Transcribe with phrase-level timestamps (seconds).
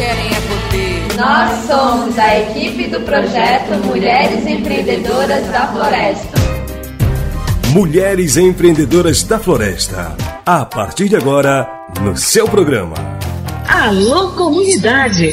[0.00, 1.16] querem é poder.
[1.18, 6.40] Nós somos a equipe do projeto Mulheres Empreendedoras da Floresta.
[7.74, 10.16] Mulheres Empreendedoras da Floresta.
[10.46, 11.68] A partir de agora,
[12.00, 12.94] no seu programa.
[13.68, 15.28] Alô, comunidade!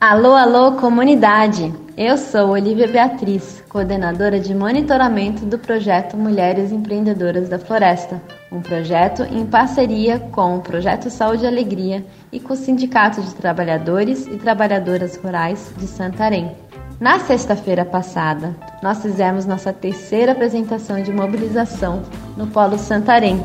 [0.00, 1.74] Alô, alô, comunidade!
[1.98, 8.20] Eu sou Olivia Beatriz, coordenadora de monitoramento do projeto Mulheres Empreendedoras da Floresta,
[8.50, 13.34] um projeto em parceria com o Projeto Saúde e Alegria e com o Sindicato de
[13.34, 16.54] Trabalhadores e Trabalhadoras Rurais de Santarém.
[17.00, 22.02] Na sexta-feira passada, nós fizemos nossa terceira apresentação de mobilização
[22.36, 23.44] no Polo Santarém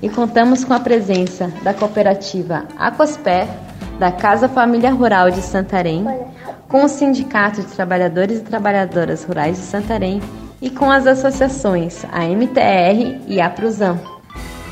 [0.00, 3.48] e contamos com a presença da cooperativa Acospé,
[3.98, 6.04] da Casa Família Rural de Santarém,
[6.68, 10.20] com o Sindicato de Trabalhadores e Trabalhadoras Rurais de Santarém
[10.60, 14.11] e com as associações a MTR e a.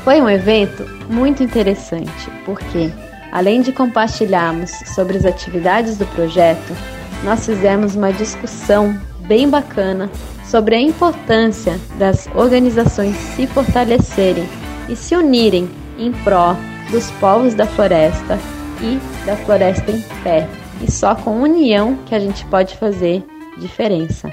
[0.03, 2.91] Foi um evento muito interessante, porque,
[3.31, 6.75] além de compartilharmos sobre as atividades do projeto,
[7.23, 10.09] nós fizemos uma discussão bem bacana
[10.43, 14.49] sobre a importância das organizações se fortalecerem
[14.89, 16.55] e se unirem em pró
[16.89, 18.39] dos povos da floresta
[18.81, 20.47] e da floresta em pé.
[20.81, 23.23] E só com união que a gente pode fazer
[23.59, 24.31] diferença.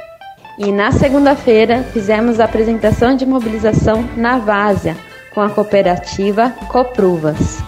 [0.58, 4.96] E na segunda-feira fizemos a apresentação de mobilização na Várzea
[5.38, 7.62] com a cooperativa Copruvas.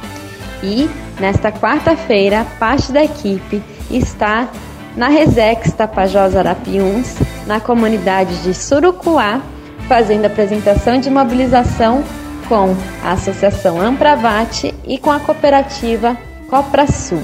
[0.61, 0.91] E
[1.21, 4.49] nesta quarta-feira, parte da equipe está
[4.97, 7.15] na Resex Tapajós Arapiuns,
[7.47, 9.41] na comunidade de Surucuá,
[9.87, 12.03] fazendo apresentação de mobilização
[12.49, 17.23] com a Associação Ampravate e com a cooperativa Coprasul.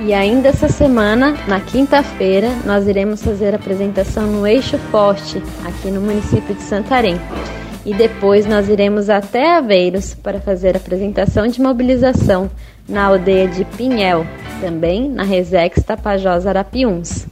[0.00, 6.02] E ainda essa semana, na quinta-feira, nós iremos fazer apresentação no Eixo Forte, aqui no
[6.02, 7.18] município de Santarém.
[7.88, 12.50] E depois nós iremos até Aveiros para fazer apresentação de mobilização
[12.86, 14.26] na aldeia de Pinhel,
[14.60, 17.26] também na Resex Tapajós Arapiuns.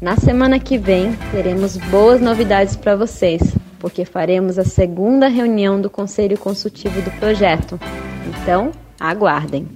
[0.00, 3.42] Na semana que vem teremos boas novidades para vocês,
[3.78, 7.78] porque faremos a segunda reunião do Conselho Consultivo do projeto.
[8.26, 9.68] Então, aguardem!